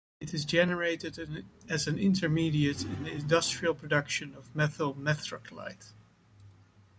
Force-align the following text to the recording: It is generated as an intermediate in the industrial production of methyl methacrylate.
It 0.19 0.33
is 0.33 0.45
generated 0.45 1.19
as 1.69 1.85
an 1.87 1.99
intermediate 1.99 2.81
in 2.81 3.03
the 3.03 3.11
industrial 3.11 3.75
production 3.75 4.33
of 4.33 4.55
methyl 4.55 4.95
methacrylate. 4.95 5.91